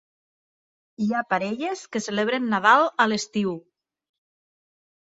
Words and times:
Hi 1.05 1.09
ha 1.17 1.21
parelles 1.33 1.85
que 1.93 2.03
celebren 2.09 2.51
Nadal 2.57 2.89
a 3.07 3.09
l'estiu. 3.13 3.57